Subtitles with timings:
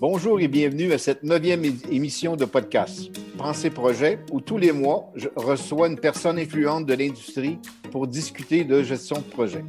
[0.00, 5.12] Bonjour et bienvenue à cette neuvième émission de podcast Pensée Projet, où tous les mois,
[5.14, 7.58] je reçois une personne influente de l'industrie
[7.90, 9.62] pour discuter de gestion de projet.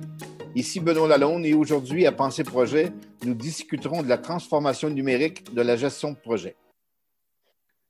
[0.55, 2.93] Ici Benoît Lalonde et aujourd'hui à Pensée Projet,
[3.25, 6.55] nous discuterons de la transformation numérique de la gestion de projet.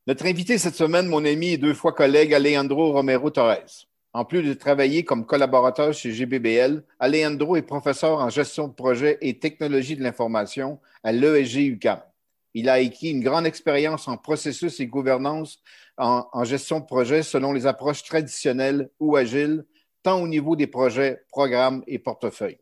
[0.08, 3.86] Notre invité cette semaine, mon ami et deux fois collègue Alejandro Romero Torres.
[4.14, 9.20] En plus de travailler comme collaborateur chez GBBL, Alejandro est professeur en gestion de projet
[9.22, 12.02] et technologie de l'information à l'ESG UQAM.
[12.56, 15.60] Il a acquis une grande expérience en processus et gouvernance
[15.98, 19.66] en, gestion de projet selon les approches traditionnelles ou agiles,
[20.02, 22.58] tant au niveau des projets, programmes et portefeuilles.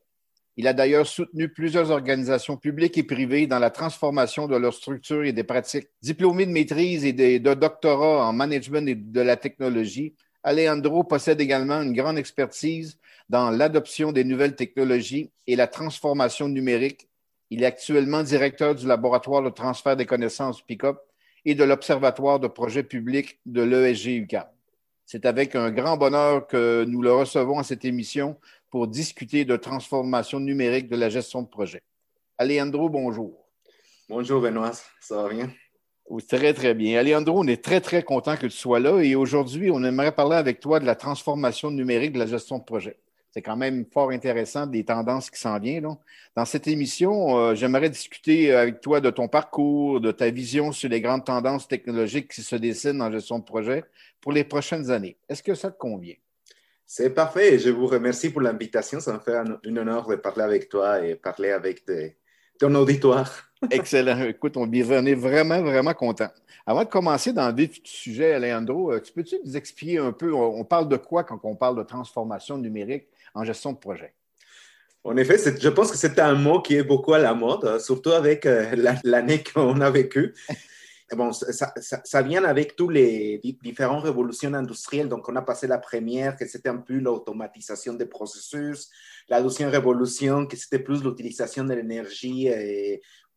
[0.59, 5.23] Il a d'ailleurs soutenu plusieurs organisations publiques et privées dans la transformation de leurs structures
[5.23, 5.87] et des pratiques.
[6.01, 11.81] Diplômé de maîtrise et de, doctorat en management et de la technologie, Alejandro possède également
[11.81, 12.99] une grande expertise
[13.29, 17.07] dans l'adoption des nouvelles technologies et la transformation numérique
[17.49, 20.99] il est actuellement directeur du laboratoire de transfert des connaissances PICOP
[21.45, 24.45] et de l'Observatoire de projets publics de l'ESG UQAM.
[25.05, 28.37] C'est avec un grand bonheur que nous le recevons à cette émission
[28.69, 31.81] pour discuter de transformation numérique de la gestion de projet.
[32.37, 33.45] Alejandro, bonjour.
[34.07, 35.51] Bonjour Benoît, ça va bien?
[36.09, 36.99] Oui, très, très bien.
[36.99, 40.37] Alejandro, on est très, très content que tu sois là et aujourd'hui, on aimerait parler
[40.37, 42.97] avec toi de la transformation numérique de la gestion de projet
[43.31, 45.95] c'est quand même fort intéressant des tendances qui s'en viennent.
[46.35, 50.89] Dans cette émission, euh, j'aimerais discuter avec toi de ton parcours, de ta vision sur
[50.89, 53.83] les grandes tendances technologiques qui se dessinent en gestion de projet
[54.19, 55.17] pour les prochaines années.
[55.27, 56.15] Est-ce que ça te convient?
[56.91, 57.59] C'est parfait.
[57.59, 58.99] Je vous remercie pour l'invitation.
[58.99, 61.83] Ça me fait un, honneur de parler avec toi et parler avec
[62.57, 63.31] ton auditoire.
[63.69, 64.19] Excellent.
[64.23, 66.29] Écoute, on, est vraiment, vraiment content.
[66.65, 70.11] Avant de commencer dans le vif du sujet, Alejandro, euh, tu peux-tu nous expliquer un
[70.11, 73.05] peu, on parle de quoi quand on parle de transformation numérique
[73.35, 74.15] en gestion de projet?
[75.03, 77.77] En effet, je pense que c'est un mot qui est beaucoup à la mode, euh,
[77.77, 80.33] surtout avec euh, l'année qu'on a vécue.
[81.15, 85.09] Bon, ça, ça, vient avec tous les différentes révolutions industrielles.
[85.09, 88.89] Donc, on a passé la première, que c'était un peu l'automatisation des processus.
[89.27, 92.49] La deuxième révolution, que c'était plus l'utilisation de l'énergie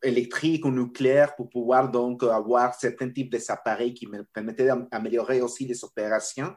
[0.02, 5.66] électrique ou nucléaire pour pouvoir donc avoir certains types d'appareils qui me permettaient d'améliorer aussi
[5.66, 6.52] les opérations.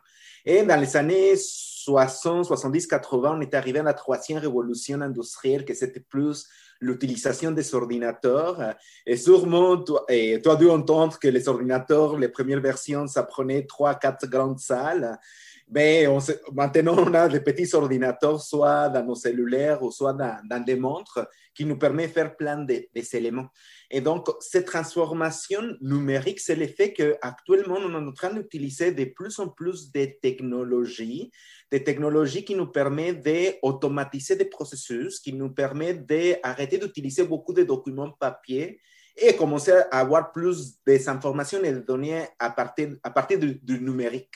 [0.45, 5.66] Et dans les années 60, 70, 80, on est arrivé à la troisième révolution industrielle,
[5.66, 6.47] que c'était plus
[6.79, 8.75] l'utilisation des ordinateurs.
[9.06, 13.66] Et sûrement, et tu as dû entendre que les ordinateurs, les premières versions, ça prenait
[13.66, 15.17] trois, quatre grandes salles.
[15.67, 16.07] Mais
[16.53, 21.27] maintenant, on a des petits ordinateurs, soit dans nos cellulaires ou soit dans des montres,
[21.55, 23.47] qui nous permettent de faire plein d'éléments.
[23.89, 29.05] Et donc, cette transformation numérique, c'est le fait qu'actuellement, on est en train d'utiliser de
[29.05, 31.31] plus en plus de technologies,
[31.71, 37.63] des technologies qui nous permettent d'automatiser des processus, qui nous permettent d'arrêter d'utiliser beaucoup de
[37.63, 38.79] documents papier
[39.17, 43.79] et commencer à avoir plus d'informations et de données à partir, à partir du, du
[43.79, 44.33] numérique.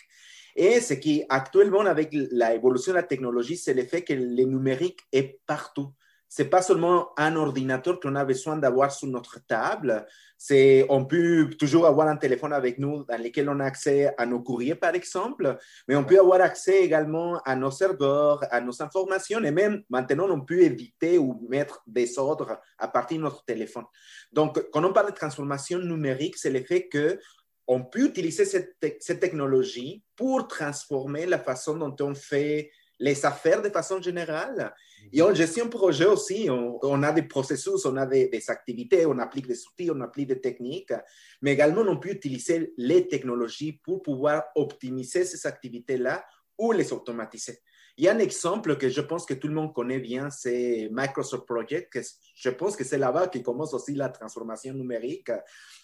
[0.55, 4.99] Et ce qui, actuellement, avec l'évolution de la technologie, c'est le fait que le numérique
[5.11, 5.89] est partout.
[6.31, 10.05] C'est pas seulement un ordinateur qu'on a besoin d'avoir sur notre table.
[10.37, 14.27] C'est, on peut toujours avoir un téléphone avec nous dans lequel on a accès à
[14.27, 15.57] nos courriers, par exemple,
[15.87, 20.29] mais on peut avoir accès également à nos serveurs, à nos informations, et même maintenant,
[20.29, 23.85] on peut éviter ou mettre des ordres à partir de notre téléphone.
[24.31, 27.19] Donc, quand on parle de transformation numérique, c'est le fait que
[27.67, 33.61] on peut utiliser cette, cette, technologie pour transformer la façon dont on fait les affaires
[33.61, 34.73] de façon générale.
[35.11, 39.05] Et en gestion de projet aussi, on, a des processus, on a des, des, activités,
[39.05, 40.93] on applique des outils, on applique des techniques,
[41.41, 46.25] mais également on peut utiliser les technologies pour pouvoir optimiser ces activités-là
[46.57, 47.59] ou les automatiser.
[47.99, 50.87] Il y a un exemple que je pense que tout le monde connaît bien, c'est
[50.89, 51.99] Microsoft Project, que
[52.33, 55.29] je pense que c'est là-bas que commence aussi la transformation numérique.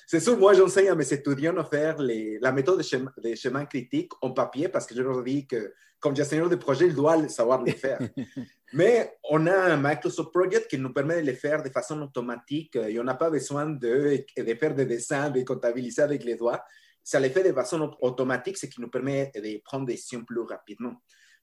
[0.08, 3.36] C'est sûr, moi, j'enseigne à mes étudiants à faire les, la méthode de chemin, de
[3.36, 6.95] chemin, critique en papier parce que je leur dis que, comme gestionnaire de projet, ils
[6.95, 8.00] doivent savoir le faire.
[8.74, 12.78] Mais on a un Microsoft Project qui nous permet de le faire de façon automatique
[12.78, 16.63] et on n'a pas besoin de, de, faire des dessins, de comptabiliser avec les doigts.
[17.04, 20.39] Ça le fait de façon automatique, ce qui nous permet de prendre des décisions plus
[20.39, 20.94] rapidement.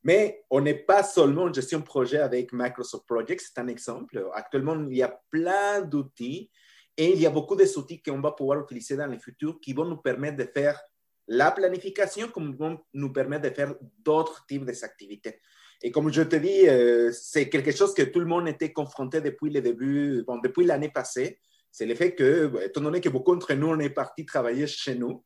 [0.05, 4.25] Mais on n'est pas seulement en gestion de projet avec Microsoft Project, c'est un exemple.
[4.35, 6.51] Actuellement, il y a plein d'outils
[6.97, 9.85] et il y a beaucoup d'outils qu'on va pouvoir utiliser dans le futur qui vont
[9.85, 10.81] nous permettre de faire
[11.29, 15.41] la planification, comme vont nous permettre de faire d'autres types d'activités.
[15.83, 19.21] Et comme je te dis, euh, c'est quelque chose que tout le monde était confronté
[19.21, 21.41] depuis le début, bon, depuis l'année passée.
[21.71, 24.95] C'est le fait que, étant donné que beaucoup d'entre nous, on est partis travailler chez
[24.95, 25.25] nous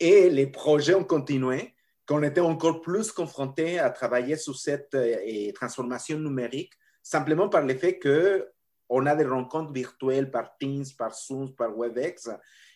[0.00, 1.74] et les projets ont continué,
[2.08, 6.72] qu'on était encore plus confronté à travailler sur cette euh, transformation numérique,
[7.02, 12.30] simplement par le fait qu'on a des rencontres virtuelles par Teams, par Zoom, par WebEx,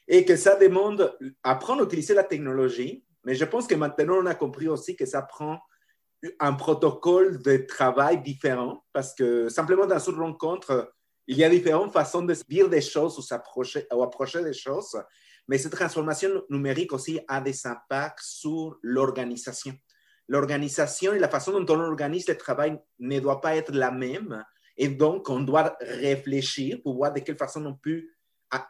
[0.07, 3.05] et que ça demande apprendre à utiliser la technologie.
[3.25, 5.59] Mais je pense que maintenant, on a compris aussi que ça prend
[6.39, 10.93] un protocole de travail différent, parce que simplement dans une rencontre,
[11.27, 14.97] il y a différentes façons de dire des choses ou, s'approcher, ou approcher des choses.
[15.49, 19.75] Mais cette transformation numérique aussi a des impacts sur l'organisation.
[20.29, 24.45] L'organisation et la façon dont on organise le travail ne doit pas être la même.
[24.77, 28.05] Et donc, on doit réfléchir pour voir de quelle façon on peut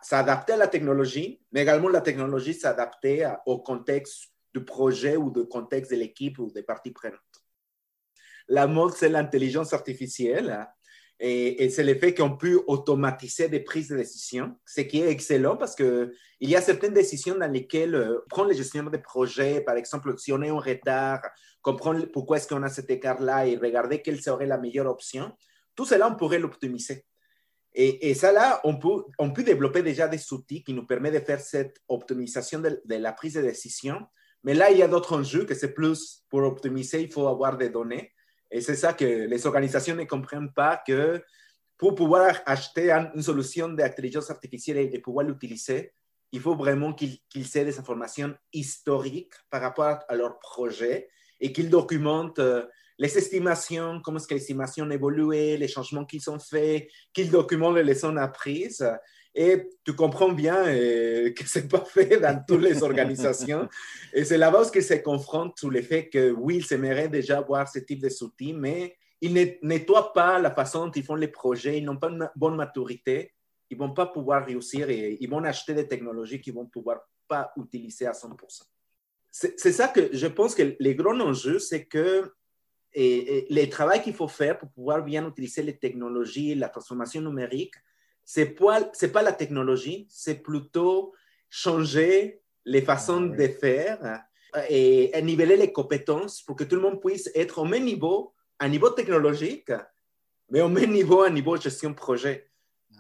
[0.01, 5.47] s'adapter à la technologie, mais également la technologie s'adapter au contexte du projet ou du
[5.47, 7.19] contexte de l'équipe ou des parties prenantes.
[8.49, 10.67] La mode, c'est l'intelligence artificielle.
[11.25, 15.57] Et, c'est le fait qu'on peut automatiser des prises de décision, ce qui est excellent
[15.57, 16.11] parce qu'il
[16.41, 20.33] y a certaines décisions dans lesquelles euh, prendre les gestionnaires de projet, par exemple, si
[20.33, 21.21] on est en retard,
[21.63, 25.31] comprendre pourquoi est-ce qu'on a cet écart-là et regarder quelle serait la meilleure option,
[25.77, 27.05] tout cela, on pourrait l'optimiser.
[27.73, 31.21] Et, ça, là, on peut, on peut développer déjà des outils qui nous permettent de
[31.21, 34.01] faire cette optimisation de la prise de décision.
[34.43, 37.57] Mais là, il y a d'autres enjeux que c'est plus pour optimiser, il faut avoir
[37.57, 38.13] des données.
[38.53, 41.23] Et c'est ça que les organisations ne comprennent pas que
[41.79, 45.95] pour pouvoir acheter une solution d'intelligence artificielle et, pouvoir l'utiliser,
[46.31, 47.19] il faut vraiment qu'ils
[47.57, 51.09] aient des informations historiques par rapport à leur projet
[51.41, 52.65] et qu'ils documentent euh,
[52.99, 57.77] les estimations, comment est-ce que les estimations évolué, les changements qu'ils ont faits, qu'ils documentent
[57.77, 58.87] les leçons apprises
[59.35, 63.69] et tu comprends bien euh, que ce n'est pas fait dans toutes les organisations.
[64.13, 67.69] et c'est là-bas qu'ils se confrontent sur le fait que oui, ils aimeraient déjà avoir
[67.69, 71.29] ce type de soutien, mais ils ne nettoient pas la façon dont ils font les
[71.29, 73.33] projets, ils n'ont pas une bonne maturité,
[73.71, 76.67] ils ne vont pas pouvoir réussir et ils vont acheter des technologies qu'ils ne vont
[76.67, 78.63] pouvoir pas utiliser à 100%.
[79.31, 82.31] C'est ça que je pense que le grand enjeu, c'est que
[82.95, 87.23] et, et le travail qu'il faut faire pour pouvoir bien utiliser les technologies, la transformation
[87.23, 87.73] numérique,
[88.25, 88.81] c'est pas,
[89.13, 91.15] pas la technologie, c'est plutôt
[91.51, 94.23] changer les façons de faire
[94.69, 98.69] et, niveler les compétences pour que tout le monde puisse être au même niveau, à
[98.69, 99.73] niveau technologique,
[100.51, 102.49] mais au même niveau, à niveau gestion projet.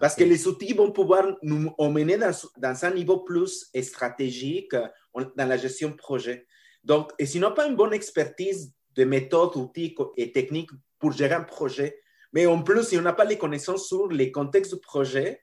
[0.01, 4.75] Parce que les outils vont pouvoir nous emmener dans, dans un niveau plus stratégique
[5.15, 6.47] dans la gestion projet.
[6.83, 11.43] Donc, et sinon, pas une bonne expertise de méthodes, outils et techniques pour gérer un
[11.43, 12.02] projet,
[12.33, 15.43] mais en plus, si on n'a pas les connaissances sur les contextes du projet,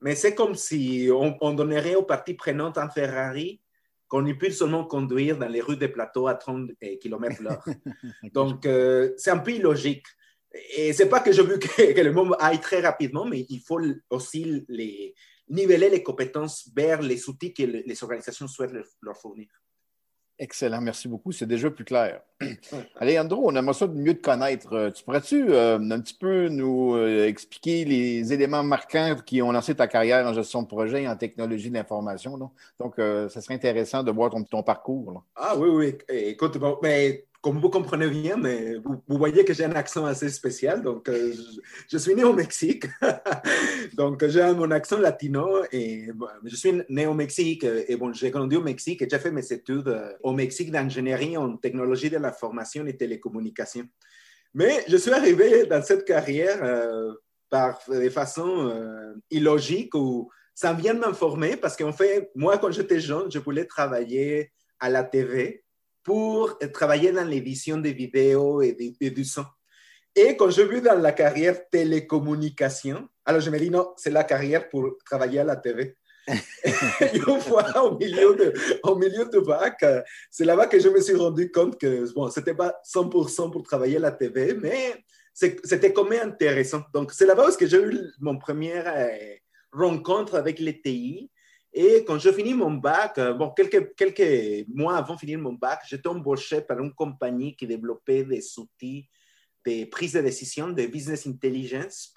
[0.00, 3.60] mais c'est comme si on, donnerait aux parties prenantes un Ferrari
[4.06, 6.70] qu'on ne puisse seulement conduire dans les rues des plateaux à 30
[7.00, 10.06] km h Donc, euh, c'est un peu illogique.
[10.76, 13.80] Et c'est pas que je veux que, le monde aille très rapidement, mais il faut
[14.10, 15.14] aussi les,
[15.48, 19.48] niveler les compétences vers les outils que les organisations souhaitent leur fournir.
[20.40, 21.32] Excellent, merci beaucoup.
[21.32, 22.20] C'est déjà plus clair.
[23.00, 24.72] Allez, Andrew, on aimerait ça de mieux te connaître.
[24.72, 29.50] Euh, tu pourrais-tu euh, un petit peu nous euh, expliquer les éléments marquants qui ont
[29.50, 32.38] lancé ta carrière en gestion de projet et en technologie de l'information?
[32.78, 35.24] Donc, ça serait intéressant de voir ton, ton parcours.
[35.34, 35.98] Ah oui, oui.
[36.08, 40.82] Écoute, mais comme vous comprenez bien, mais vous, voyez que j'ai un accent assez spécial.
[40.82, 41.32] Donc, euh,
[41.90, 42.84] je, suis né au Mexique.
[43.94, 46.08] donc, j'ai mon accent latino et
[46.44, 47.64] je suis né au Mexique.
[47.88, 51.38] Et bon, j'ai grandi au Mexique et j'ai fait mes études euh, au Mexique d'ingénierie
[51.38, 53.88] en technologie de l'information et télécommunications.
[54.52, 57.14] Mais je suis arrivé dans cette carrière euh,
[57.48, 58.70] par des façons
[59.30, 63.64] illogiques où ça vient de m'informer parce qu'en fait, moi, quand j'étais jeune, je voulais
[63.64, 65.64] travailler à la TV
[66.08, 69.44] pour travailler dans l'édition des vidéos et, du son.
[70.16, 74.24] Et quand je vu dans la carrière télécommunication, alors je me dis non, c'est la
[74.24, 75.98] carrière pour travailler à la TV.
[76.26, 76.32] et
[77.14, 79.84] une fois au milieu de, au milieu de bac,
[80.30, 83.98] c'est là-bas que je me suis rendu compte que bon, c'était pas 100% pour travailler
[83.98, 86.84] à la TV, mais c'était quand même intéressant.
[86.94, 89.34] Donc, c'est là-bas que j'ai eu mon première euh,
[89.72, 91.30] rencontre avec les TI
[91.80, 95.52] et quand je finis mon bac, euh, bon, quelques, quelques mois avant de finir mon
[95.52, 99.08] bac, j'étais embauché par une compagnie qui développait des outils
[99.64, 102.12] de prise de décision, de business intelligence.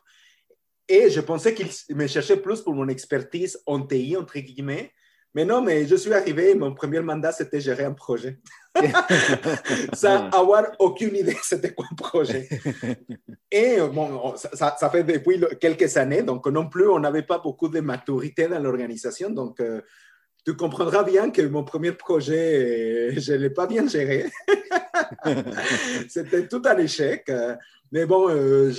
[0.87, 4.91] Et je pensais qu'ils me cherchaient plus pour mon expertise en TI, entre guillemets.
[5.33, 8.39] Mais non, mais je suis arrivé, mon premier mandat, c'était gérer un projet.
[9.93, 12.49] Sans avoir aucune idée c'était quoi un projet.
[13.49, 17.69] Et bon, ça, ça, fait depuis quelques années, donc non plus, on n'avait pas beaucoup
[17.69, 19.29] de maturité dans l'organisation.
[19.29, 19.81] Donc, euh,
[20.45, 24.25] tu comprendras bien que mon premier projet, je ne l'ai pas bien géré.
[26.09, 27.31] C'était tout un échec.
[27.93, 28.71] Mais bon, euh,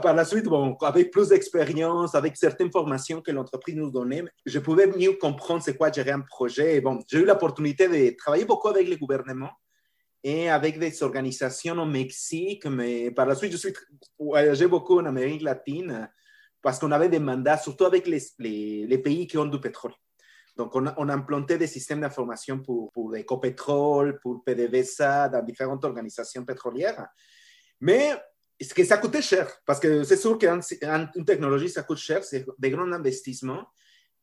[0.00, 4.60] par la suite, bon, avec plus d'expérience, avec certaines formations que l'entreprise nous donnait, je
[4.60, 6.76] pouvais mieux comprendre c'est quoi gérer un projet.
[6.76, 9.50] Et bon, j'ai eu l'opportunité de travailler beaucoup avec le gouvernement
[10.22, 13.72] et avec des organisations au Mexique, mais par la suite, je suis
[14.18, 16.08] voyagé beaucoup en Amérique latine
[16.62, 18.22] parce qu'on avait des mandats, surtout avec les,
[18.86, 19.94] les, pays qui ont du pétrole.
[20.56, 25.84] Donc, on on a implanté des systèmes d'information pour, pour Ecopétrole, pour PDVSA, dans différentes
[25.84, 27.08] organisations pétrolières.
[27.80, 28.12] Mais
[28.60, 32.44] ce que ça coûtait cher, parce que c'est sûr qu'une technologie, ça coûte cher, c'est
[32.58, 33.66] des grands investissements.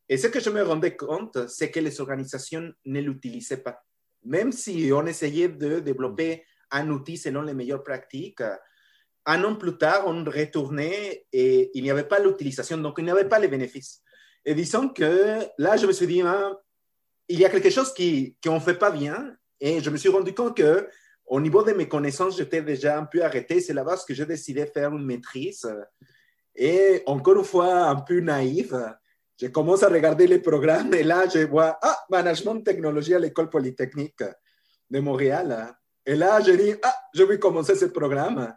[0.08, 3.84] Et ce que je me rendais compte, c'est que les organisations ne l'utilisaient pas.
[4.24, 8.42] Même si on essayait de développer un outil selon les meilleures pratiques,
[9.26, 13.10] un an plus tard, on retournait et il n'y avait pas l'utilisation, donc il n'y
[13.10, 14.02] avait pas les bénéfices.
[14.44, 16.56] Et disons que là, je me suis dit, hein,
[17.28, 19.36] il y a quelque chose qui qu'on ne fait pas bien.
[19.60, 20.88] Et je me suis rendu compte que
[21.28, 23.60] au niveau de mes connaissances, j'étais déjà un peu arrêté.
[23.60, 25.66] C'est là-bas que j'ai décidé de faire une maîtrise.
[26.54, 28.72] Et encore une fois, un peu naïf,
[29.40, 33.48] je commence à regarder les programmes et là, je vois, ah, management technologie à l'école
[33.48, 34.22] polytechnique
[34.90, 35.74] de Montréal.
[36.04, 38.54] Et là, je dis, ah, je vais commencer ce programme.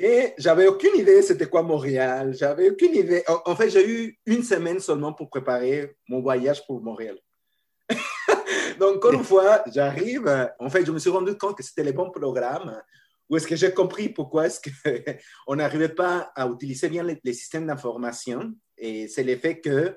[0.00, 2.34] Et j'avais aucune idée c'était quoi Montréal.
[2.34, 3.22] J'avais aucune idée.
[3.44, 7.18] En fait, j'ai eu une semaine seulement pour préparer mon voyage pour Montréal.
[8.78, 10.50] Donc, encore une fois, j'arrive.
[10.58, 12.80] En fait, je me suis rendu compte que c'était le bon programme.
[13.28, 14.60] Ou est-ce que j'ai compris pourquoi est-ce
[15.46, 18.54] qu'on n'arrivait pas à utiliser bien les, les systèmes d'information.
[18.78, 19.96] Et c'est l'effet que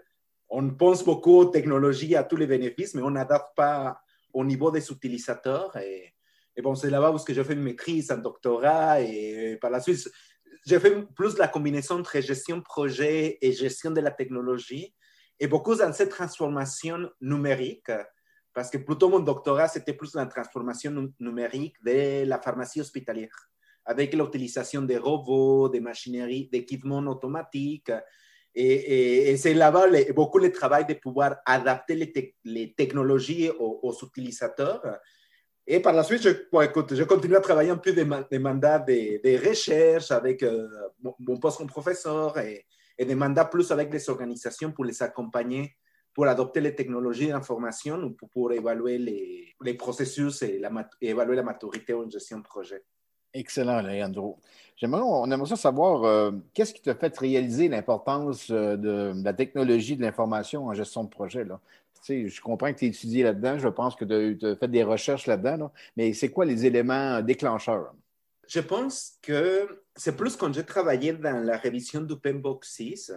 [0.51, 4.01] on pense beaucoup aux technologies, à tous les bénéfices, mais on n'adapte pas
[4.33, 5.75] au niveau des utilisateurs.
[5.77, 6.13] Et,
[6.61, 10.09] bon, c'est là-bas où j'ai fait une maîtrise, un doctorat, et par la suite,
[10.65, 14.93] j'ai fait plus la combinaison entre gestion de projet et gestion de la technologie,
[15.39, 17.89] et beaucoup dans cette transformation numérique,
[18.53, 23.49] parce que plutôt mon doctorat, c'était plus la transformation numérique de la pharmacie hospitalière,
[23.85, 27.91] avec l'utilisation des robots, des machineries, d'équipements automatiques,
[28.53, 31.95] et, c'est là-bas beaucoup le travail de pouvoir adapter
[32.43, 34.81] les, technologies aux, utilisateurs.
[35.65, 39.47] Et par la suite, je, je continue à travailler un peu des, mandats de, de,
[39.47, 40.67] recherche avec euh,
[41.19, 42.65] mon, poste comme professeur et,
[42.97, 45.77] et, des mandats plus avec les organisations pour les accompagner,
[46.13, 51.43] pour adopter les technologies d'information ou pour, évaluer les, les processus et, la, évaluer la
[51.43, 52.83] maturité en gestion de projet.
[53.33, 54.39] Excellent, Leandro.
[54.75, 59.95] J'aimerais, on aimerait savoir euh, qu'est-ce qui t'a fait réaliser l'importance euh, de, la technologie
[59.95, 61.45] de l'information en gestion de projet.
[61.45, 61.59] Là?
[61.95, 64.67] Tu sais, je comprends que tu as étudié là-dedans, je pense que tu as, fait
[64.67, 67.93] des recherches là-dedans, mais c'est quoi les éléments déclencheurs?
[68.47, 73.13] Je pense que c'est plus quand j'ai travaillé dans la révision du PMBOK 6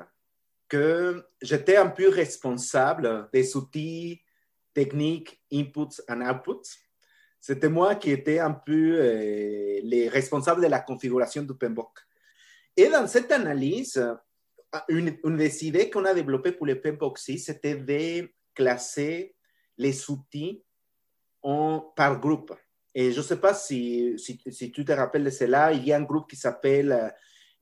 [0.68, 4.22] que j'étais un peu responsable des outils
[4.72, 6.78] techniques inputs and outputs
[7.46, 12.00] c'était moi qui étais un peu euh, les responsables de la configuration du PMBOK.
[12.74, 14.02] Et dans cette analyse,
[14.88, 19.36] une, une des idées qu'on a développées pour le PMBOK 6, c'était de classer
[19.76, 20.64] les outils
[21.94, 22.54] par groupe.
[22.94, 25.92] Et je ne sais pas si, si, si, tu te rappelles de cela, il y
[25.92, 27.12] a un groupe qui s'appelle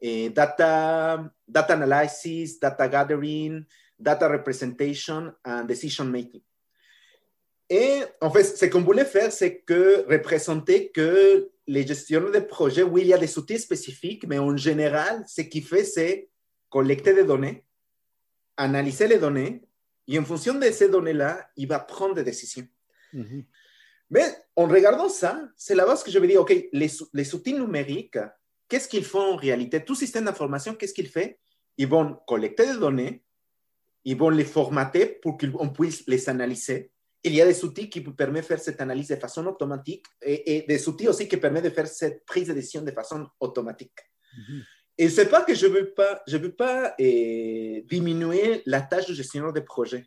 [0.04, 3.64] euh, data, data Analysis, Data Gathering,
[3.98, 6.42] Data Representation and Decision Making.
[7.70, 12.82] Et en fait, ce qu'on voulait faire, c'est que représenter que les gestionnaires de projets,
[12.82, 16.28] oui, il y a des outils spécifiques, mais en général, ce qu'il fait, c'est
[16.68, 17.64] collecter des données,
[18.56, 19.62] analyser les données,
[20.08, 22.66] et en fonction de ces données-là, il va prendre des décisions.
[24.10, 24.24] Mais
[24.56, 28.18] en regardant ça, c'est la base que je vais dire, OK, les, les outils numériques,
[28.68, 29.84] qu'est-ce qu'ils font en réalité?
[29.84, 31.38] Tout système d'information, qu'est-ce qu'il fait
[31.76, 33.24] Ils vont collecter des données,
[34.04, 36.90] ils vont les formater pour qu'on puisse les analyser.
[37.24, 40.64] Il y a des outils qui permettent de faire cette analyse de façon automatique et,
[40.66, 43.98] des outils aussi qui permettent de faire cette prise de décision de façon automatique.
[44.98, 48.80] Et ce n'est pas que je ne veux pas, je veux pas eh, diminuer la
[48.80, 50.04] tâche de gestionnaire de projet,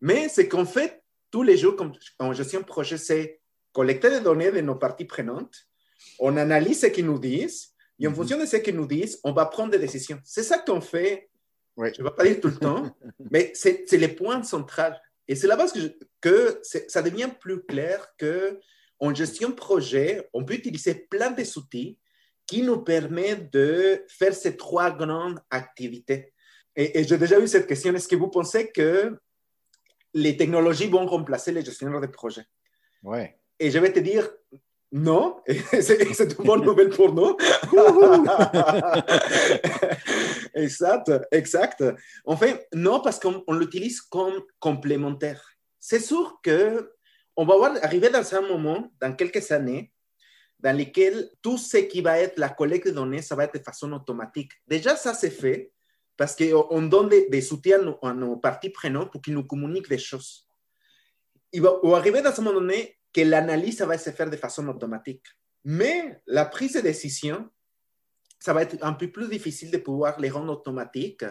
[0.00, 1.76] mais c'est qu'en fait, tous les jours
[2.18, 3.40] en gestion de projet, c'est
[3.72, 5.66] collecter des données de nos parties prenantes,
[6.20, 9.32] on analyse ce qu'ils nous disent, et en fonction de ce qu'ils nous disent, on
[9.32, 10.20] va prendre des décisions.
[10.24, 11.28] C'est ça qu'on fait,
[11.76, 12.96] je ne vais pas dire tout le temps,
[13.30, 14.94] mais c'est les points centraux.
[15.28, 18.60] Et c'est là-bas que, que ça devient plus clair que
[19.00, 21.98] en gestion de projet, on peut utiliser plein d'outils
[22.46, 26.32] qui nous permettent de faire ces trois grandes activités.
[26.76, 29.16] Et, et j'ai déjà eu cette question, est-ce que vous pensez que
[30.12, 32.44] les technologies vont remplacer les gestionnaires de projet?
[33.02, 33.38] Ouais.
[33.58, 34.28] Et je vais te dire,
[34.96, 35.42] non,
[35.80, 37.36] c'est une bonne nouvelle pour nous.
[40.54, 41.82] exact, exact.
[42.24, 45.44] En fait, non, parce qu'on l'utilise comme complémentaire.
[45.80, 46.92] C'est sûr que
[47.34, 49.92] on va voir, arriver dans un moment, dans quelques années,
[50.60, 53.64] dans lequel tout ce qui va être la collecte de données, ça va être de
[53.64, 54.52] façon automatique.
[54.68, 55.72] Déjà, ça s'est fait
[56.16, 59.98] parce qu'on donne des, des soutiens à nos, parties prenantes pour qu'ils nous communiquent des
[59.98, 60.46] choses.
[61.52, 65.24] Il va arriver dans un moment donné que l'analyse va se faire de façon automatique.
[65.64, 67.48] Mais la prise de décision,
[68.38, 71.24] ça va être un peu plus difficile de pouvoir les rendre automatiques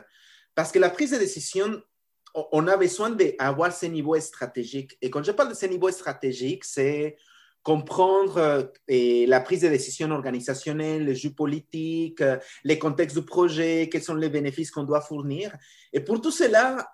[0.56, 1.82] parce que la prise de décision,
[2.52, 4.98] on a besoin d'avoir ce niveau stratégique.
[5.02, 7.18] Et quand je parle de ce niveau stratégique, c'est
[7.62, 8.38] comprendre
[8.90, 14.04] euh, la prise de décision organisationnelle, les jeux politiques, euh, les contextes du projet, quels
[14.04, 15.56] sont les bénéfices qu'on doit fournir.
[15.94, 16.88] Et pour tout cela,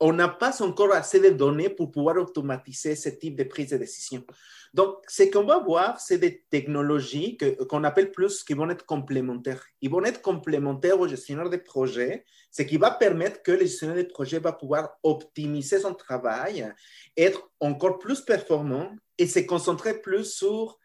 [0.00, 3.78] on n'a pas encore assez de données pour pouvoir automatiser ce type de prise de
[3.78, 4.24] décision.
[4.72, 7.38] Donc, ce qu'on va voir, c'est des technologies
[7.68, 9.64] qu'on appelle plus qui vont être complémentaires.
[9.80, 13.96] Ils vont être complémentaires aux gestionnaires de projets, ce qui va permettre que le gestionnaire
[13.96, 16.70] de projet va pouvoir optimiser son travail,
[17.16, 20.78] être encore plus performant et se concentrer plus sur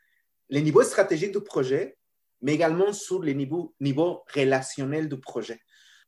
[0.49, 1.97] les niveaux stratégiques du projet,
[2.41, 5.59] mais également sur les niveaux, niveaux relationnels du projet.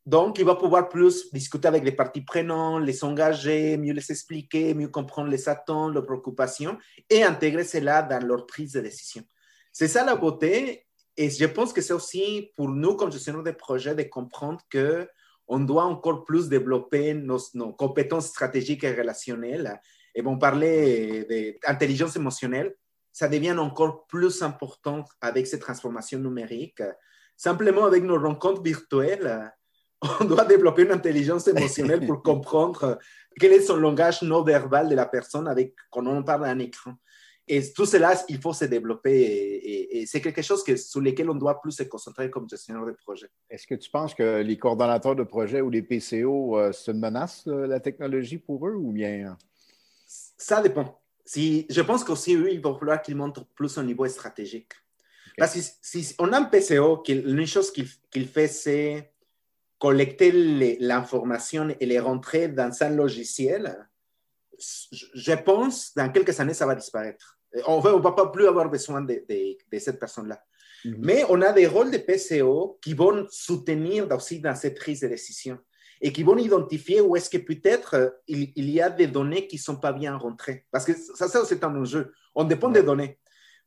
[0.05, 4.75] Donc, il va pouvoir plus discuter avec les parties prenantes, les engager, mieux les expliquer,
[4.75, 6.77] mieux comprendre les attentes, leurs préoccupations
[7.09, 9.23] et intégrer cela dans leur prise de décision.
[9.71, 10.85] C'est ça la beauté.
[11.17, 15.07] Et je pense que c'est aussi pour nous, comme gestionnaires de projet, de comprendre que
[15.47, 17.39] on doit encore plus développer nos,
[17.73, 19.79] compétences stratégiques et relationnelles.
[20.13, 22.75] Et bon, parler d'intelligence émotionnelle,
[23.11, 26.83] ça devient encore plus important avec ces transformations numériques.
[27.37, 29.51] Simplement avec nos rencontres virtuelles,
[30.19, 32.99] on doit développer une intelligence émotionnelle pour comprendre
[33.39, 36.59] quel est son langage non verbal de la personne avec quand on parle à un
[36.59, 36.93] écran.
[37.47, 41.35] Et tout cela, il faut se développer et, c'est quelque chose que, sur lequel on
[41.35, 43.27] doit plus se concentrer comme gestionnaire de projet.
[43.49, 46.99] Est-ce que tu penses que les coordonnateurs de projet ou les PCO, euh, c'est une
[46.99, 49.37] menace, la technologie pour eux ou bien?
[50.07, 51.01] Ça dépend.
[51.23, 54.73] Si, je pense qu'aussi, eux, il va falloir qu'ils montrent plus au niveau stratégique.
[55.37, 59.11] Parce que si, on a un PCO, une chose qu'il fait, c'est
[59.79, 60.31] collecter
[60.79, 63.87] l'information et les rentrer dans un logiciel,
[64.57, 67.37] je pense dans quelques années, ça va disparaître.
[67.67, 69.23] On ne va pas plus avoir besoin de,
[69.79, 70.41] cette personne-là.
[70.83, 70.97] Mhm.
[70.99, 75.07] Mais on a des rôles de PCO qui vont soutenir aussi dans cette prise de
[75.07, 75.57] décision
[76.01, 79.55] et qui vont identifier où est-ce que peut-être euh, il, y a des données qui
[79.55, 80.65] ne sont pas bien rentrées.
[80.71, 82.13] Parce que ça, c'est un enjeu.
[82.33, 83.17] On dépend des données.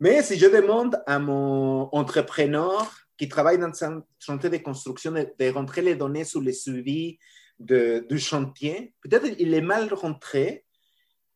[0.00, 5.50] Mais si je demande à mon entrepreneur qui travaille dans un chantier de construction de,
[5.50, 7.18] rentrer les données sur le suivi
[7.58, 8.94] du chantier.
[9.02, 10.64] Peut-être il est mal rentré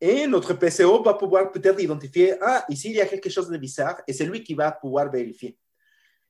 [0.00, 3.56] et notre PCO va pouvoir peut-être identifier, ah, ici il y a quelque chose de
[3.58, 5.58] bizarre et c'est lui qui va pouvoir vérifier.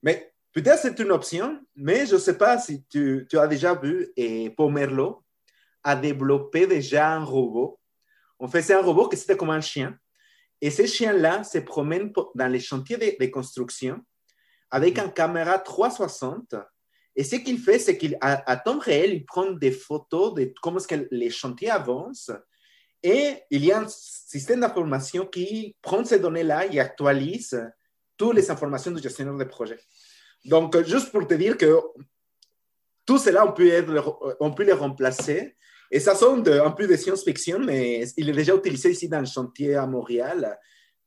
[0.02, 4.10] Mais peut-être c'est une option, mais je ne sais pas si tu, as déjà vu,
[4.16, 5.22] et Pomerlo
[5.84, 7.78] a développé déjà un robot.
[8.38, 9.96] On faisait un robot qui c'était comme un chien.
[10.60, 14.02] Et ce chien-là se promène dans les chantiers de construction
[14.72, 16.56] avec une caméra 360.
[17.14, 20.88] Et ce qu'il fait, c'est qu'à temps réel, il prend des photos de comment est-ce
[20.88, 22.32] que les chantiers avancent.
[23.02, 27.70] Et il y a un système d'information qui prend ces données-là et actualise
[28.16, 29.78] toutes les informations du gestionnaire de projet.
[30.46, 31.78] Donc, juste pour te dire que
[33.04, 33.70] tout cela, on peut,
[34.40, 35.54] on peut les remplacer.
[35.90, 39.26] Et ça sonne un peu de science-fiction, mais il est déjà utilisé ici dans le
[39.26, 40.58] chantier à Montréal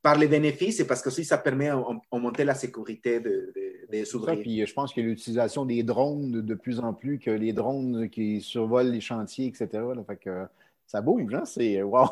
[0.05, 1.71] par les bénéfices et parce que aussi ça permet
[2.11, 3.51] d'augmenter la sécurité de,
[3.91, 8.07] de, Puis je pense que l'utilisation des drones de plus en plus, que les drones
[8.11, 9.67] qui survolent les chantiers, etc.
[10.05, 10.45] fait que
[10.85, 11.45] ça bouge, hein?
[11.45, 12.05] C'est wow!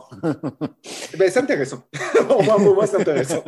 [1.14, 1.84] Eh ben, c'est intéressant.
[2.36, 3.44] Au moins, c'est intéressant.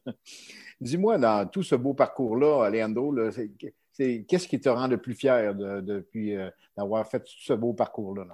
[0.80, 3.14] Dis-moi, dans tout ce beau parcours-là, Leandro,
[3.98, 8.24] qu'est-ce qui te rend le plus fier depuis euh, d'avoir fait tout ce beau parcours-là?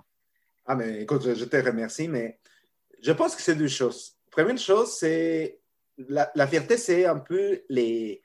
[0.67, 2.39] Ah, mais écoute, je, je te remercie, mais
[3.01, 5.61] je pense que c'est deux choses première chose, c'est
[6.09, 8.23] la, fierté, c'est un peu les,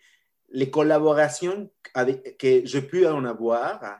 [0.72, 1.70] collaborations
[2.39, 4.00] que j'ai pu en avoir,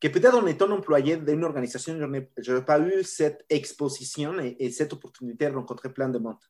[0.00, 1.98] que peut-être en étant employé d'une organisation,
[2.38, 6.42] je n'ai pas eu cette exposition et, cette opportunité de rencontrer plein de monde.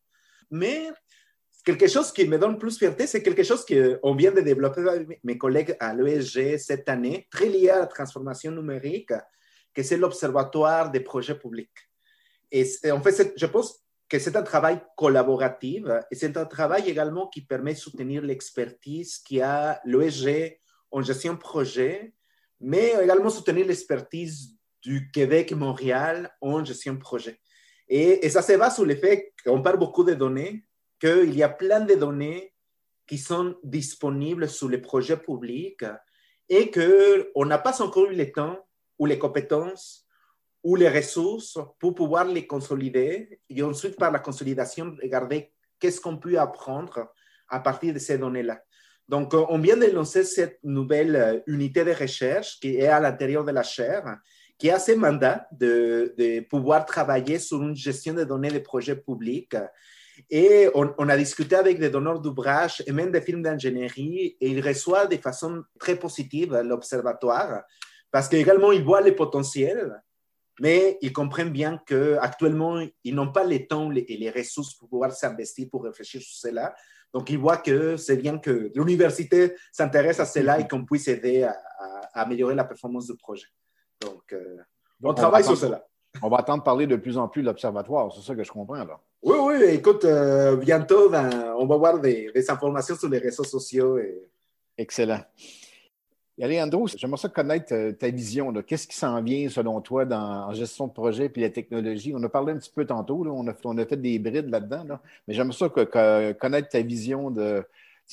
[0.50, 0.90] Mais
[1.64, 5.20] quelque chose qui me donne plus fierté, c'est quelque chose qu'on vient de développer avec
[5.24, 9.12] mes collègues à l'ESG cette année, très lié à la transformation numérique,
[9.72, 11.88] que c'est l'Observatoire des projets publics.
[12.50, 17.28] Et en fait, je pense que c'est un travail collaboratif et c'est un travail également
[17.28, 22.12] qui permet de soutenir l'expertise qui a l'OSG en gestion projet,
[22.60, 27.40] mais également soutenir l'expertise du Québec Montréal en gestion projet.
[27.88, 30.66] Et, et, ça se base sur le fait qu'on parle beaucoup de données,
[31.00, 32.52] qu'il y a plein de données
[33.06, 35.86] qui sont disponibles sur les projets publics
[36.50, 38.58] et qu'on n'a pas encore eu le temps
[38.98, 40.01] ou les compétences
[40.62, 43.40] ou les ressources pour pouvoir les consolider.
[43.48, 47.12] Et ensuite par la consolidation regarder qu'est-ce qu'on peut apprendre
[47.48, 48.62] à partir de ces données-là.
[49.08, 53.44] Donc, on vient de lancer cette nouvelle euh, unité de recherche qui est à l'intérieur
[53.44, 54.16] de la chaire,
[54.56, 59.56] qui a ce mandat de, pouvoir travailler sur une gestion de données de projets publics.
[60.30, 64.66] Et on, a discuté avec des donneurs d'ouvrages et même des films d'ingénierie et ils
[64.66, 67.62] reçoivent de façon très positive l'observatoire
[68.10, 70.00] parce qu'également ils voient les potentiels,
[70.60, 75.12] mais ils comprennent bien qu'actuellement, ils n'ont pas les temps et les ressources pour pouvoir
[75.12, 76.74] s'investir pour réfléchir sur cela.
[77.12, 81.42] Donc, ils voient que c'est bien que l'université s'intéresse à cela et qu'on puisse aider
[81.42, 81.54] à,
[82.14, 83.46] améliorer la performance du projet.
[84.00, 84.58] Donc, euh,
[85.02, 85.86] on, travaille sur cela.
[86.22, 88.74] On va attendre parler de plus en plus de l'observatoire, c'est ça que je comprends
[88.74, 89.00] là.
[89.22, 93.98] Oui, oui, écoute, euh, bientôt, ben, on va voir des, informations sur les réseaux sociaux.
[93.98, 94.28] Et...
[94.76, 95.20] Excellent.
[96.42, 98.52] Alejandro, j'aimerais ça connaître euh, ta vision.
[98.66, 102.12] Qu'est-ce qui s'en vient selon toi dans, en gestion de projet et la technologie?
[102.16, 105.56] On a parlé un petit peu tantôt, on, a, fait des brides là-dedans, mais j'aimerais
[105.56, 105.68] ça
[106.34, 107.64] connaître ta vision de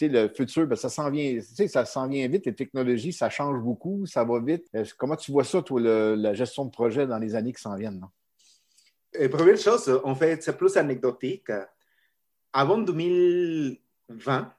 [0.01, 0.67] le futur.
[0.67, 4.39] Ben, ça s'en vient, ça s'en vient vite, les technologies, ça change beaucoup, ça va
[4.39, 4.65] vite.
[4.97, 8.05] Comment tu vois ça, toi, la gestion de projet dans les années qui s'en viennent?
[9.13, 11.51] Et première chose, en fait, c'est plus anecdotique.
[12.53, 14.53] Avant 2020,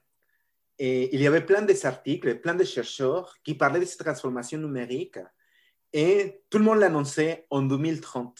[0.83, 5.19] il y avait plein d'articles, plein de chercheurs qui parlaient de cette transformation numérique
[5.93, 8.39] et tout le monde l'annonçait en 2030.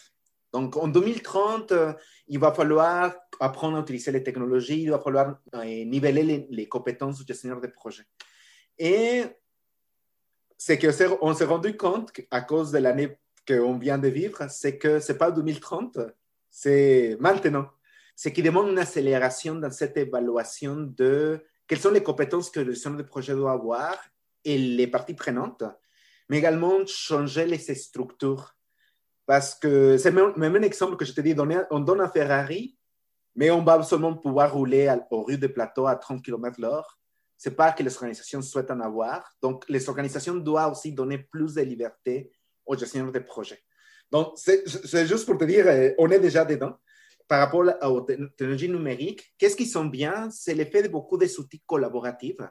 [0.54, 1.74] Donc en 2030,
[2.28, 7.26] il va falloir apprendre à utiliser les technologies, il va falloir niveler les, compétences du
[7.28, 8.04] gestionnaire de projet.
[8.78, 9.24] Et
[10.58, 15.00] c'est qu'on s'est rendu compte à cause de l'année qu'on vient de vivre, c'est que
[15.00, 16.00] ce n'est pas 2030,
[16.50, 17.68] c'est maintenant.
[18.16, 22.74] Ce qui demande une accélération dans cette évaluation de quelles sont les compétences que le
[22.74, 23.96] gestionnaire de projet doit avoir
[24.44, 25.64] et les parties prenantes,
[26.28, 28.58] mais également changer les structures.
[29.26, 31.34] Parce que c'est même, un exemple que je te dis,
[31.70, 32.78] on donne un Ferrari,
[33.38, 36.84] mais on va seulement pouvoir rouler au rue de plateau à 30 km h
[37.38, 39.34] Ce n'est pas que les organisations souhaitent en avoir.
[39.42, 42.34] Donc, les organisations doivent aussi donner plus de liberté
[42.66, 43.64] aux gestionnaires de projet.
[44.12, 46.76] Donc, c'est juste pour te dire, euh, on est déjà dedans
[47.32, 50.30] par rapport aux technologies numériques, qu'est-ce qui sont bien?
[50.32, 52.42] C'est l'effet de beaucoup des outils collaboratifs.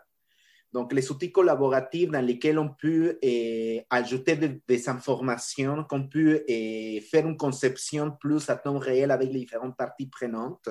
[0.72, 7.02] Donc, les outils collaboratifs dans lesquels on peut eh, ajouter des, informations, qu'on peut eh,
[7.10, 10.70] faire une conception plus à temps réel avec les différentes parties prenantes.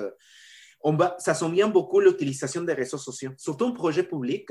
[0.80, 4.48] On va, ça sent bien beaucoup l'utilisation des réseaux sociaux, surtout en projet public.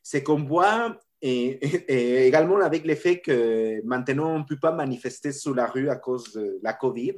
[0.00, 5.56] C'est qu'on voit eh, également avec l'effet que maintenant on ne peut pas manifester sur
[5.56, 7.16] la rue à cause de la COVID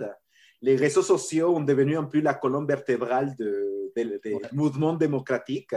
[0.61, 5.75] les réseaux sociaux ont devenu un peu la colonne vertébrale de, des mouvements démocratiques.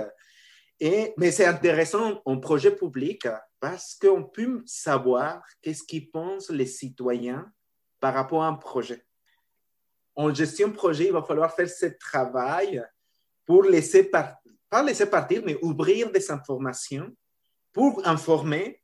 [0.79, 3.27] Et, mais c'est intéressant en projet public
[3.59, 7.51] parce qu'on peut savoir qu'est-ce qu'ils pensent les citoyens
[7.99, 9.05] par rapport à un projet.
[10.15, 12.83] En gestion de projet, il va falloir faire ce travail
[13.45, 14.39] pour laisser, pas
[14.83, 17.15] laisser partir, mais ouvrir des informations
[17.71, 18.80] pour informer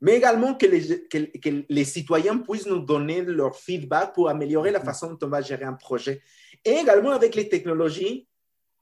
[0.00, 4.80] mais également que les, que, les, citoyens puissent nous donner leur feedback pour améliorer la
[4.80, 6.22] façon dont on va gérer un projet.
[6.64, 8.28] Et également avec les technologies,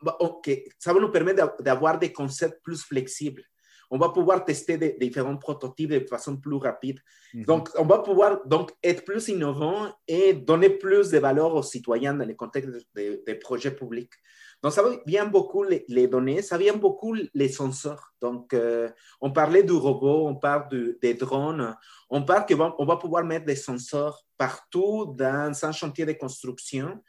[0.02, 0.18] bah,
[0.78, 3.42] ça va nous permettre d'avoir des concepts plus flexibles.
[3.90, 7.00] On va pouvoir tester des, différents prototypes de façon plus rapide.
[7.32, 12.14] Donc, on va pouvoir donc être plus innovant et donner plus de valeur aux citoyens
[12.14, 14.12] dans le contexte des projets publics.
[14.62, 18.12] Donc, ça vient beaucoup les, données, ça vient beaucoup les sensors.
[18.20, 18.88] Donc, euh,
[19.20, 20.68] on parlait du robot, on parle
[21.00, 21.76] des drones,
[22.10, 26.12] on parle qu'on va, on va pouvoir mettre des sensors partout dans un chantier de
[26.12, 27.00] construction.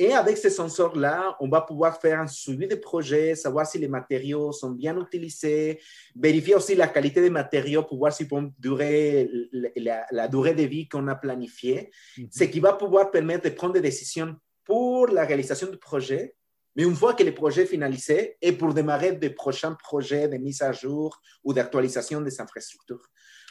[0.00, 3.86] Et avec ces sensors-là, on va pouvoir faire un suivi des projets, savoir si les
[3.86, 5.78] matériaux sont bien utilisés,
[6.16, 9.30] vérifier aussi la qualité des matériaux pour voir s'ils peuvent durer
[9.76, 12.28] la, durée de vie qu'on a planifiée, mhm.
[12.30, 14.34] ce qui va pouvoir permettre de prendre des décisions
[14.64, 16.34] pour la réalisation du projet
[16.76, 20.36] mais une fois que le projet est finalisé, et pour démarrer des prochains projets de
[20.36, 23.06] mise à jour ou d'actualisation des infrastructures.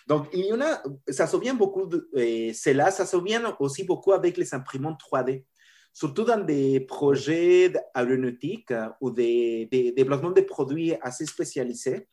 [0.07, 2.09] Donc, il y en a, ça se vient beaucoup, de,
[2.53, 5.43] c'est là, ça se vient aussi beaucoup avec les imprimantes 3D,
[5.93, 12.07] surtout dans des projets aéronautiques ou des, des développements de produits assez spécialisés.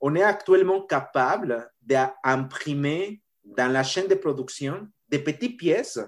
[0.00, 5.98] On est actuellement capable d'imprimer dans la chaîne de production des petites pièces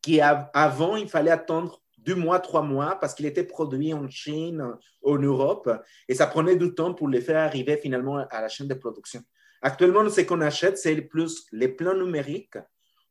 [0.00, 4.64] qui avant, il fallait attendre deux mois, trois mois, parce qu'il était produit en Chine,
[5.02, 5.70] en Europe,
[6.08, 9.20] et ça prenait du temps pour les faire arriver finalement à la chaîne de production.
[9.60, 12.56] Actuellement, ce qu'on achète, c'est plus les plans numériques.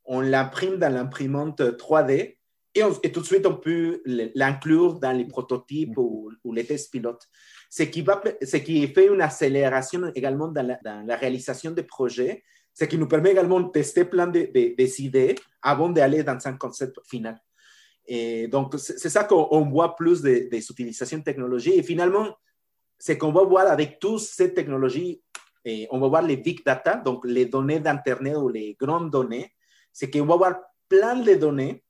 [0.05, 2.37] On l'imprime dans l'imprimante 3D
[2.73, 4.01] et, tout de suite, on peut
[4.35, 7.27] l'inclure dans les prototypes ou, les tests pilotes.
[7.69, 12.85] Ce qui, va, ce qui fait une accélération également dans la, réalisation des projets, ce
[12.85, 17.37] qui nous permet également de tester plein de, idées avant d'aller dans un concept final.
[18.07, 21.73] Et donc, c'est ça qu'on voit plus des, utilisations de technologies.
[21.73, 22.35] Et finalement,
[22.97, 25.21] c'est qu'on va voir avec toutes ces technologies,
[25.65, 29.51] et on va voir les big data, donc les données d'Internet ou les grandes données,
[29.91, 30.55] c'est qu'on va voir
[30.87, 31.83] plein de données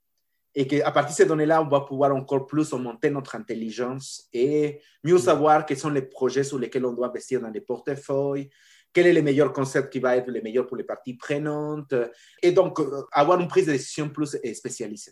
[0.56, 4.82] et qu'à partir de ces données-là, on va pouvoir encore plus augmenter notre intelligence et
[5.04, 8.50] mieux savoir quels sont les projets sur lesquels on doit investir dans les portefeuilles,
[8.92, 11.94] quel est le meilleur concept qui va être le meilleur pour les parties prenantes,
[12.42, 15.12] et donc euh, avoir une prise de décision plus spécialisée.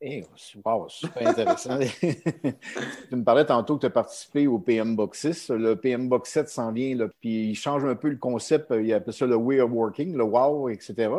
[0.00, 1.76] Hey, eh, wow, super intéressant.
[2.00, 5.50] tu me parlais tantôt que tu as participé au PM Box 6.
[5.50, 8.72] Le PM Box 7 s'en vient, là, puis il change un peu le concept.
[8.80, 11.10] Il appelle ça le way of working, le wow, etc.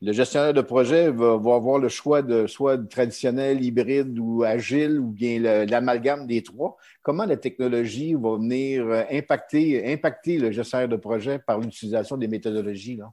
[0.00, 5.08] Le gestionnaire de projet va, avoir le choix de soit traditionnel, hybride ou agile, ou
[5.08, 6.76] bien l'amalgame des trois.
[7.02, 12.28] Comment la technologie va venir euh, impacter, impacter le gestionnaire de projet par l'utilisation des
[12.28, 12.94] méthodologies?
[12.94, 13.12] Là?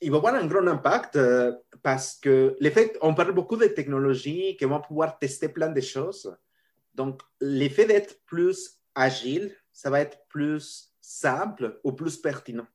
[0.00, 4.56] Il va avoir un grand impact euh, parce que l'effet, on parle beaucoup de technologies
[4.56, 6.36] qui vont pouvoir tester plein de choses.
[6.94, 12.66] Donc, l'effet d'être plus agile, ça va être plus simple ou plus pertinent.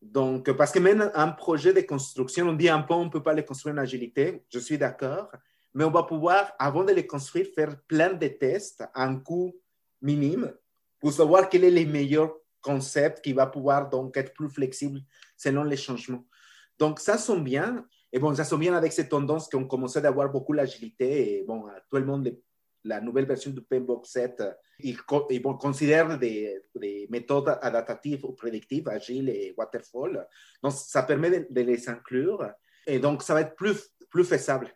[0.00, 3.22] Donc, parce que même un projet de construction, on dit un peu, on ne peut
[3.22, 5.30] pas le construire en agilité, je suis d'accord,
[5.72, 9.54] mais on va pouvoir, avant de le construire, faire plein de tests à un coût
[10.02, 10.54] minime
[11.00, 15.00] pour savoir quel est le meilleur concept qui va pouvoir donc être plus flexible
[15.36, 16.24] selon les changements.
[16.78, 17.86] Donc, ça sonne bien.
[18.12, 21.38] Et bon, ça sonne bien avec ces tendances qui ont commencé d'avoir beaucoup l'agilité.
[21.38, 22.36] Et bon, tout le monde,
[22.82, 24.42] la nouvelle version du PMBOK 7,
[24.80, 24.96] ils,
[25.30, 30.26] ils considèrent des, des, méthodes adaptatives ou prédictives, agiles et waterfall.
[30.62, 32.50] Donc, ça permet de, de les inclure.
[32.86, 34.72] Et donc, ça va être plus, plus faisable.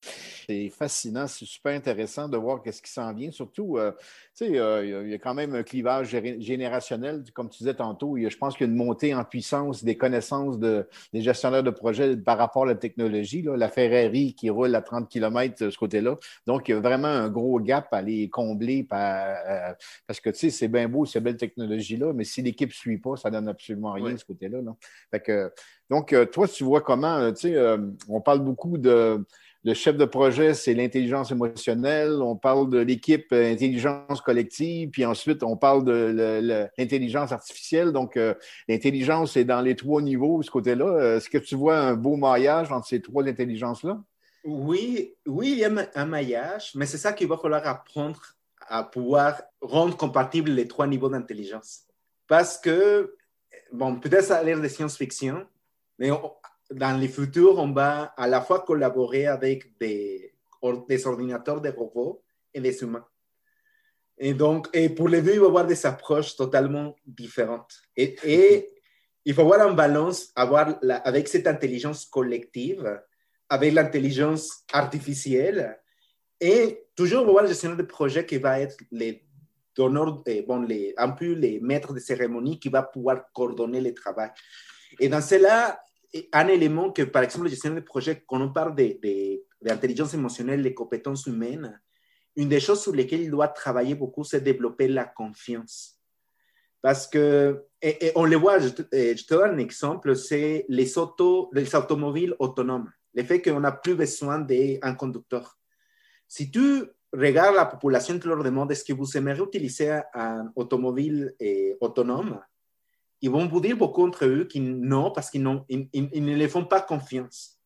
[0.00, 3.30] C'est fascinant, c'est super intéressant de voir qu'est-ce qui s'en vient.
[3.30, 3.92] Surtout, euh,
[4.34, 8.16] tu sais, euh, il y a quand même un clivage générationnel, comme tu disais tantôt.
[8.16, 12.16] je pense qu'il y a une montée en puissance des connaissances des gestionnaires de projets
[12.16, 13.42] par rapport à la technologie.
[13.42, 16.16] la Ferrari qui roule à 30 km de ce côté-là.
[16.46, 19.74] Donc, il y a vraiment un gros gap à aller combler euh,
[20.06, 22.98] parce que, tu sais, c'est bien beau, cette belle technologie-là, mais si l'équipe ne suit
[22.98, 24.60] pas, ça ne donne absolument rien de ce côté-là.
[25.90, 27.76] donc, toi, tu vois comment, tu sais,
[28.08, 29.24] on parle beaucoup de
[29.68, 32.22] le chef de projet, c'est l'intelligence émotionnelle.
[32.22, 36.40] On parle de l'équipe euh, intelligence collective, puis ensuite, on parle de
[36.78, 37.92] l'intelligence artificielle.
[37.92, 38.32] Donc, euh,
[38.66, 40.86] l'intelligence est dans les trois niveaux, ce côté-là.
[40.86, 44.02] Euh, est-ce que tu vois un beau maillage entre ces trois intelligences-là?
[44.42, 48.22] Oui, oui, il y a un maillage, mais c'est ça qu'il va falloir apprendre
[48.68, 51.82] à pouvoir rendre compatibles les trois niveaux d'intelligence.
[52.26, 53.14] Parce que,
[53.70, 55.46] bon, peut-être ça a l'air de science-fiction,
[55.98, 56.10] mais
[56.70, 62.60] dans le futur, on va à la fois collaborer avec des, ordinateurs, des robots et
[62.60, 63.06] des humains.
[64.18, 67.80] Et donc, et pour les deux, il va y avoir des approches totalement différentes.
[67.96, 68.70] Et, et
[69.24, 73.00] il faut avoir un balance avoir avec cette intelligence collective,
[73.48, 75.78] avec l'intelligence artificielle,
[76.40, 79.24] et toujours avoir le gestionnaire de projet qui va être les
[79.74, 83.94] donneurs, eh, bon, les, un peu les maîtres de cérémonie qui va pouvoir coordonner le
[83.94, 84.30] travail.
[84.98, 85.80] Et dans cela,
[86.32, 90.20] un élément que, par exemple, la gestion de projet, quand on parle d'intelligence de, de,
[90.20, 91.80] émotionnelle, des compétences humaines,
[92.36, 95.98] une des choses sur lesquelles il doit travailler beaucoup, c'est développer la confiance.
[96.80, 100.96] Parce que, et, on le voit, je te, je te, donne un exemple, c'est les,
[100.96, 102.90] auto, les automobiles autonomes.
[103.14, 105.58] Le fait qu'on n'a plus besoin d'un conducteur.
[106.28, 111.34] Si tu regardes la population, tu leur demandes est-ce que vous aimeriez utiliser un automobile
[111.40, 112.40] eh, autonome?
[113.20, 116.48] Ils vont vous dire beaucoup entre eux qu'ils non, parce qu'ils ils, ils, ne les
[116.48, 117.58] font pas confiance.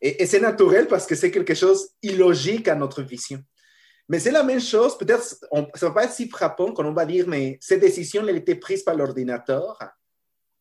[0.00, 3.42] Et, et c'est naturel parce que c'est quelque chose illogique à notre vision.
[4.08, 6.92] Mais c'est la même chose, peut-être, ça ne va pas être si frappant quand on
[6.92, 9.78] va dire, mais cette décision, elle était prise par l'ordinateur.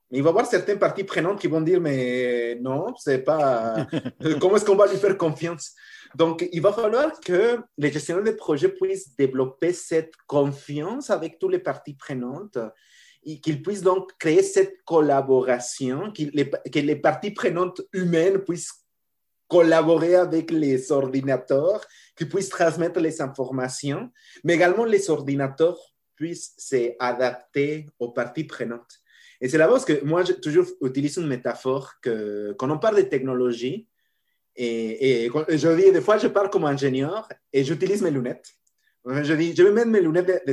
[0.09, 3.85] Mais il va y avoir certaines parties prenantes qui vont dire, mais non, c'est pas.
[4.39, 5.73] Comment est-ce qu'on va lui faire confiance?
[6.15, 11.51] Donc, il va falloir que les gestionnaires de projet puissent développer cette confiance avec toutes
[11.51, 12.57] les parties prenantes
[13.25, 18.85] et qu'ils puissent donc créer cette collaboration, que les parties prenantes humaines puissent
[19.47, 21.85] collaborer avec les ordinateurs,
[22.15, 24.11] qu'ils puissent transmettre les informations,
[24.43, 25.77] mais également les ordinateurs
[26.15, 28.99] puissent s'adapter aux parties prenantes.
[29.41, 33.01] Et c'est là-bas que moi, je toujours utilise une métaphore que quand on parle de
[33.01, 33.87] technologie,
[34.55, 38.47] et, et je dis, des fois, je parle comme ingénieur et j'utilise mes lunettes.
[39.05, 40.45] Je dis, je vais mettre mes lunettes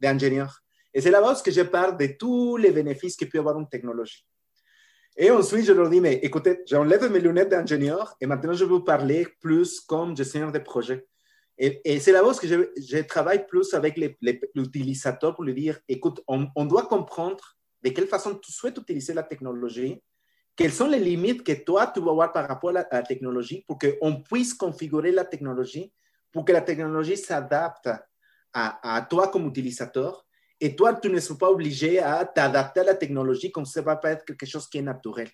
[0.00, 0.62] d'ingénieur.
[0.96, 4.26] Et c'est là-bas que je parle de tous les bénéfices que peut avoir une technologie.
[5.14, 8.80] Et ensuite, je leur dis, mais écoutez, j'enlève mes lunettes d'ingénieur et maintenant, je vous
[8.80, 11.06] parler plus comme gestionnaire de projet.
[11.58, 14.00] Et, c'est là-bas que je, travaille plus avec
[14.54, 17.44] l'utilisateur pour lui dire, écoute, on, doit comprendre
[17.82, 20.02] de quelle façon tu souhaites utiliser la technologie,
[20.56, 23.78] quelles sont les limites que toi, tu vas avoir par rapport à la, technologie pour
[23.78, 25.92] qu'on puisse configurer la technologie,
[26.32, 27.90] pour que la technologie s'adapte
[28.54, 30.25] à toi comme utilisateur
[30.60, 33.96] et toi, tu ne seras pas obligé à t'adapter à la technologie comme ça va
[33.96, 35.28] pas être quelque chose qui est naturel.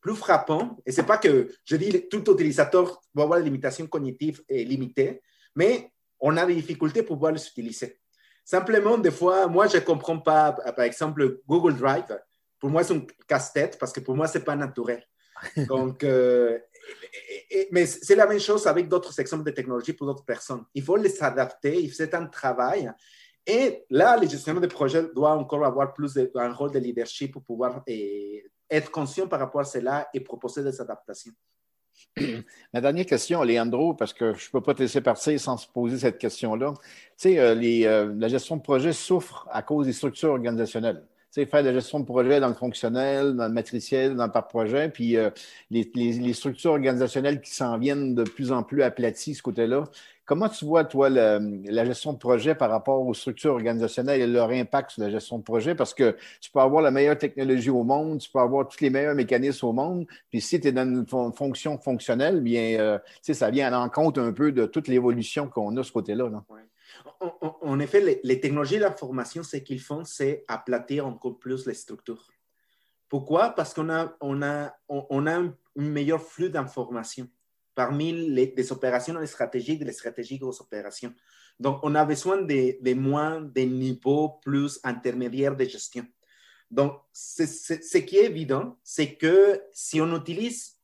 [0.00, 4.42] plus frappant, et c'est pas que je dis tout utilisateur va avoir des limitations cognitives
[4.50, 5.22] limitées,
[5.56, 7.98] mais on a des difficultés pour pouvoir les utiliser.
[8.44, 12.18] Simplement, des fois, moi, je ne comprends pas, par exemple, Google Drive.
[12.60, 15.02] Pour moi, c'est un casse-tête parce que pour moi, ce n'est pas naturel.
[15.68, 16.58] Donc, euh,
[17.70, 20.64] mais c'est la même chose avec d'autres exemples de technologie pour d'autres personnes.
[20.74, 22.90] Il faut les adapter, c'est un travail.
[23.46, 27.42] Et là, les gestionnaires de projet doivent encore avoir plus un rôle de leadership pour
[27.42, 31.32] pouvoir eh, être conscient par rapport à cela et proposer des adaptations.
[32.72, 35.68] Ma dernière question, Leandro, parce que je ne peux pas te laisser partir sans se
[35.68, 36.72] poser cette question-là.
[36.72, 36.80] Tu
[37.16, 41.04] sais, euh, euh, la gestion de projet souffre à cause des structures organisationnelles.
[41.32, 44.32] Tu sais, faire la gestion de projet dans le fonctionnel, dans le matriciel, dans le
[44.32, 45.30] par projet, puis euh,
[45.70, 49.84] les, les, structures organisationnelles qui s'en viennent de plus en plus aplaties, ce côté-là,
[50.26, 54.50] Comment tu vois, toi, la gestion de projet par rapport aux structures organisationnelles et leur
[54.50, 55.74] impact sur la gestion de projet?
[55.74, 58.88] Parce que tu peux avoir la meilleure technologie au monde, tu peux avoir tous les
[58.88, 63.50] meilleurs mécanismes au monde, puis si tu es dans une fonction fonctionnelle, bien, euh, ça
[63.50, 66.30] vient à l'encontre un peu de toute l'évolution qu'on a ce côté-là.
[67.60, 72.30] En, effet, les, technologies de l'information, ce qu'ils font, c'est aplatir encore plus les structures.
[73.10, 73.50] Pourquoi?
[73.50, 77.28] Parce qu'on a, on a, on a un meilleur flux d'informations
[77.74, 81.12] parmi les, opérations stratégiques et les stratégiques aux opérations.
[81.58, 86.06] Donc, on a besoin de, de moins des niveaux plus intermédiaires de gestion.
[86.70, 90.76] Donc, ce qui est évident, c'est que si on utilise,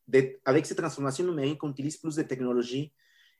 [0.44, 2.92] avec cette transformation numérique, on utilise plus de technologies,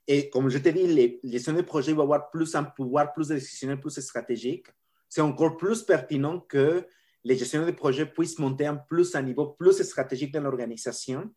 [0.06, 3.28] et comme je te dis, les, les de projet vont avoir plus un pouvoir, plus
[3.28, 4.66] de décisionnel, plus stratégique,
[5.08, 6.86] c'est encore plus pertinent que
[7.24, 11.30] les gestionnaires de projet puissent monter un plus un niveau plus stratégique dans l'organisation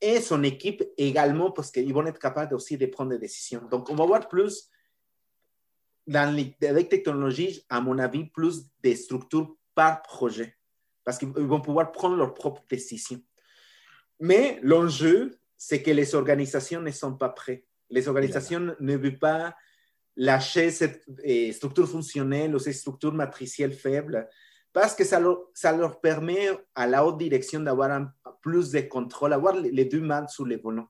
[0.00, 3.62] et son équipe également, parce qu'ils vont être capables aussi de prendre des décisions.
[3.70, 4.70] Donc, on va voir plus,
[6.06, 10.56] dans les, avec technologie, à mon avis, plus de structures par projet,
[11.04, 13.20] parce qu'ils vont pouvoir prendre leurs propres décisions.
[14.18, 17.66] Mais l'enjeu, c'est que les organisations ne sont pas prêtes.
[17.90, 19.54] Les organisations ne veulent pas
[20.16, 24.28] lâcher cette eh, structure fonctionnelle ou cette structure matricielle faible
[24.72, 27.90] parce que ça leur, ça leur permet à la haute direction d'avoir
[28.40, 30.88] plus de contrôle, avoir les deux mains sur les volants.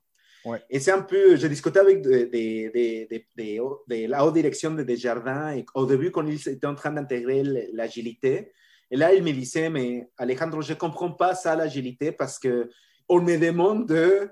[0.70, 5.54] Et c'est un peu, je discutais avec de, de, de, la haute direction de Desjardins
[5.54, 7.42] et au début, quand ils étaient en train d'intégrer
[7.74, 8.52] l'agilité,
[8.90, 13.20] et là, ils me disaient, mais Alejandro, je ne comprends pas ça, l'agilité, parce qu'on
[13.20, 14.30] me demande de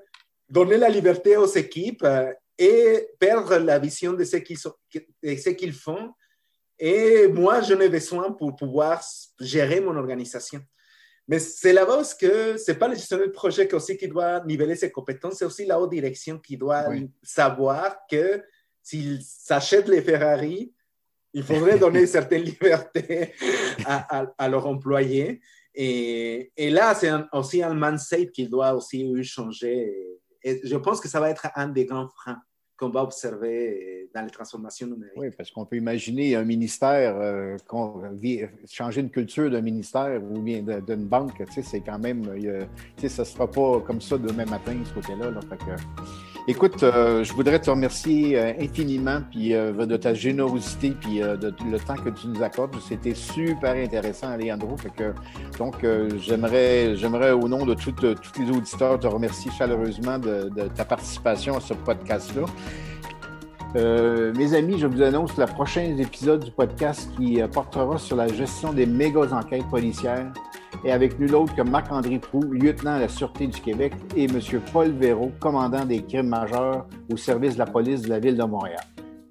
[0.48, 6.12] donner la liberté aux équipes euh, et perdre la vision de ce qu'ils font
[6.78, 9.02] et moi, je n'ai besoin pour pouvoir
[9.40, 10.60] gérer mon organisation.
[11.28, 14.74] Mais c'est là-bas que ce n'est pas le gestionnaire de projet aussi qui doit niveler
[14.74, 16.86] ses compétences, c'est aussi la haute direction qui doit
[17.22, 18.42] savoir que
[18.82, 20.72] s'il s'achète les Ferrari,
[21.34, 23.34] il faudrait donner certaines libertés
[23.84, 25.42] à, à, leurs employés.
[25.74, 30.18] Et, et là, c'est aussi un mindset qui doit aussi changer.
[30.42, 32.40] Et je pense que ça va être un des grands freins
[32.78, 35.16] qu'on va observer dans les transformations numériques.
[35.16, 37.56] Oui, parce qu'on peut imaginer un ministère, euh,
[38.66, 42.24] changer une culture d'un ministère ou bien d'une banque, tu sais, c'est quand même,
[42.96, 45.30] sais, ça ne sera pas comme ça demain matin, ce côté-là.
[45.30, 45.40] Là,
[46.48, 51.78] écoute, euh, je voudrais te remercier euh, infiniment puis, de ta générosité puis de le
[51.78, 52.74] temps que tu nous accordes.
[52.80, 54.76] C'était super intéressant, Alejandro.
[55.58, 55.86] Donc,
[56.18, 57.94] j'aimerais, j'aimerais, au nom de tous
[58.40, 62.44] les auditeurs, te remercier chaleureusement de ta participation à ce podcast-là.
[63.76, 68.16] Euh, mes amis, je vous annonce le prochain épisode du podcast qui euh, portera sur
[68.16, 70.32] la gestion des méga enquêtes policières
[70.84, 74.40] et avec nul autre que Marc-André Proux, lieutenant à la Sûreté du Québec, et M.
[74.72, 78.44] Paul Véraud, commandant des crimes majeurs au service de la police de la Ville de
[78.44, 78.84] Montréal.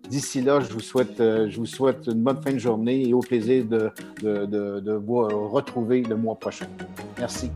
[0.09, 3.91] D'ici là, je vous, souhaite, euh, une bonne fin de journée et au plaisir de,
[4.21, 6.67] de vous retrouver le mois prochain.
[7.19, 7.51] Merci.